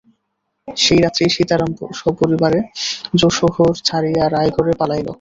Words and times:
সেই 0.67 0.99
রাত্রেই 0.99 1.31
সীতারাম 1.35 1.69
সপরিবারে 1.99 2.59
যশােহর 3.19 3.73
ছাড়িয়া 3.87 4.23
রায়গড়ে 4.27 4.73
পালাইল। 4.79 5.07